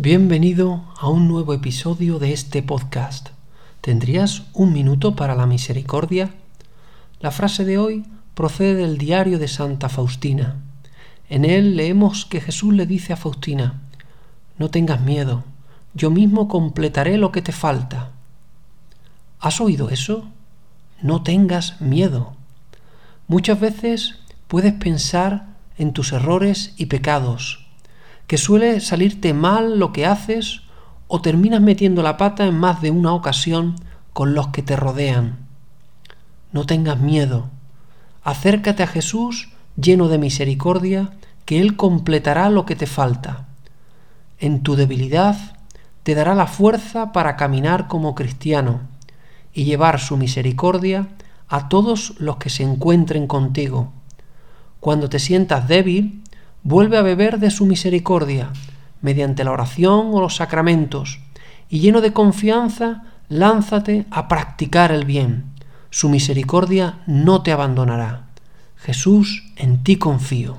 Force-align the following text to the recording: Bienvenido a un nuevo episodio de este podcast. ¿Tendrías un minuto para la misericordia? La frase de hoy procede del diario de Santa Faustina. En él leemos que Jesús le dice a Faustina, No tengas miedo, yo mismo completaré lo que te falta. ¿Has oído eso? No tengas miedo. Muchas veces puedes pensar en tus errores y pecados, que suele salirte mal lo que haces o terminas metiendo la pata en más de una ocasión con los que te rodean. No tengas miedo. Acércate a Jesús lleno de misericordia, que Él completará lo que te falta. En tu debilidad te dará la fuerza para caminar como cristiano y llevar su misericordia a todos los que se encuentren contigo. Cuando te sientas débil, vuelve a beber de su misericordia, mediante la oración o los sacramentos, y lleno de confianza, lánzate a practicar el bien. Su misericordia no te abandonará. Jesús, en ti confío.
Bienvenido 0.00 0.84
a 0.96 1.08
un 1.08 1.26
nuevo 1.26 1.52
episodio 1.52 2.20
de 2.20 2.32
este 2.32 2.62
podcast. 2.62 3.30
¿Tendrías 3.80 4.44
un 4.52 4.72
minuto 4.72 5.16
para 5.16 5.34
la 5.34 5.44
misericordia? 5.44 6.30
La 7.18 7.32
frase 7.32 7.64
de 7.64 7.78
hoy 7.78 8.04
procede 8.34 8.74
del 8.74 8.96
diario 8.96 9.40
de 9.40 9.48
Santa 9.48 9.88
Faustina. 9.88 10.62
En 11.28 11.44
él 11.44 11.76
leemos 11.76 12.26
que 12.26 12.40
Jesús 12.40 12.74
le 12.74 12.86
dice 12.86 13.12
a 13.12 13.16
Faustina, 13.16 13.80
No 14.56 14.70
tengas 14.70 15.00
miedo, 15.00 15.42
yo 15.94 16.12
mismo 16.12 16.46
completaré 16.46 17.18
lo 17.18 17.32
que 17.32 17.42
te 17.42 17.50
falta. 17.50 18.12
¿Has 19.40 19.60
oído 19.60 19.90
eso? 19.90 20.28
No 21.02 21.24
tengas 21.24 21.80
miedo. 21.80 22.34
Muchas 23.26 23.58
veces 23.58 24.14
puedes 24.46 24.74
pensar 24.74 25.56
en 25.76 25.92
tus 25.92 26.12
errores 26.12 26.72
y 26.76 26.86
pecados, 26.86 27.67
que 28.28 28.38
suele 28.38 28.80
salirte 28.80 29.34
mal 29.34 29.80
lo 29.80 29.92
que 29.92 30.06
haces 30.06 30.60
o 31.08 31.20
terminas 31.20 31.62
metiendo 31.62 32.02
la 32.02 32.16
pata 32.16 32.46
en 32.46 32.56
más 32.56 32.80
de 32.80 32.92
una 32.92 33.12
ocasión 33.14 33.74
con 34.12 34.34
los 34.34 34.48
que 34.48 34.62
te 34.62 34.76
rodean. 34.76 35.38
No 36.52 36.66
tengas 36.66 37.00
miedo. 37.00 37.48
Acércate 38.22 38.82
a 38.82 38.86
Jesús 38.86 39.48
lleno 39.80 40.08
de 40.08 40.18
misericordia, 40.18 41.10
que 41.46 41.60
Él 41.60 41.76
completará 41.76 42.50
lo 42.50 42.66
que 42.66 42.76
te 42.76 42.86
falta. 42.86 43.48
En 44.38 44.62
tu 44.62 44.76
debilidad 44.76 45.36
te 46.02 46.14
dará 46.14 46.34
la 46.34 46.46
fuerza 46.46 47.12
para 47.12 47.36
caminar 47.36 47.88
como 47.88 48.14
cristiano 48.14 48.82
y 49.54 49.64
llevar 49.64 50.00
su 50.00 50.18
misericordia 50.18 51.08
a 51.48 51.68
todos 51.68 52.14
los 52.18 52.36
que 52.36 52.50
se 52.50 52.62
encuentren 52.62 53.26
contigo. 53.26 53.92
Cuando 54.80 55.08
te 55.08 55.18
sientas 55.18 55.66
débil, 55.66 56.22
vuelve 56.62 56.96
a 56.98 57.02
beber 57.02 57.38
de 57.38 57.50
su 57.50 57.66
misericordia, 57.66 58.52
mediante 59.00 59.44
la 59.44 59.52
oración 59.52 60.10
o 60.12 60.20
los 60.20 60.36
sacramentos, 60.36 61.20
y 61.68 61.80
lleno 61.80 62.00
de 62.00 62.12
confianza, 62.12 63.04
lánzate 63.28 64.06
a 64.10 64.28
practicar 64.28 64.92
el 64.92 65.04
bien. 65.04 65.44
Su 65.90 66.08
misericordia 66.08 67.00
no 67.06 67.42
te 67.42 67.52
abandonará. 67.52 68.26
Jesús, 68.76 69.44
en 69.56 69.82
ti 69.82 69.96
confío. 69.96 70.58